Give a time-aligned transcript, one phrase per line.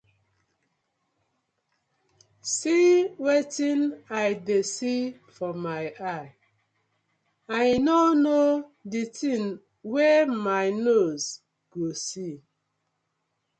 [2.55, 2.85] See
[3.23, 3.79] wetin
[4.23, 5.01] I dey see
[5.35, 5.83] for my
[6.15, 6.33] eye,
[7.47, 8.37] I no no
[8.91, 9.43] di tin
[9.93, 11.25] wey my nose
[11.71, 12.35] go see.